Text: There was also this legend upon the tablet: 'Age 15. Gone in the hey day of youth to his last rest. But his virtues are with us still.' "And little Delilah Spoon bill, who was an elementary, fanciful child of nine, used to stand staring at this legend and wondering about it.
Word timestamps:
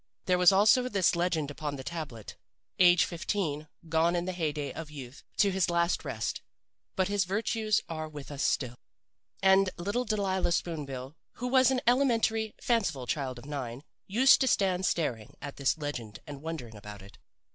There 0.25 0.39
was 0.39 0.51
also 0.51 0.89
this 0.89 1.15
legend 1.15 1.51
upon 1.51 1.75
the 1.75 1.83
tablet: 1.83 2.35
'Age 2.79 3.05
15. 3.05 3.67
Gone 3.87 4.15
in 4.15 4.25
the 4.25 4.31
hey 4.31 4.51
day 4.51 4.73
of 4.73 4.89
youth 4.89 5.23
to 5.37 5.51
his 5.51 5.69
last 5.69 6.03
rest. 6.03 6.41
But 6.95 7.07
his 7.07 7.23
virtues 7.23 7.81
are 7.87 8.09
with 8.09 8.31
us 8.31 8.41
still.' 8.41 8.79
"And 9.43 9.69
little 9.77 10.03
Delilah 10.05 10.53
Spoon 10.53 10.85
bill, 10.87 11.17
who 11.33 11.47
was 11.47 11.69
an 11.69 11.81
elementary, 11.85 12.55
fanciful 12.59 13.05
child 13.05 13.37
of 13.37 13.45
nine, 13.45 13.83
used 14.07 14.41
to 14.41 14.47
stand 14.47 14.87
staring 14.87 15.35
at 15.39 15.57
this 15.57 15.77
legend 15.77 16.17
and 16.25 16.41
wondering 16.41 16.75
about 16.75 17.03
it. 17.03 17.19